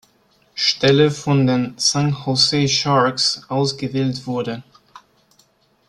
[0.55, 4.63] Stelle von den San Jose Sharks ausgewählt wurde.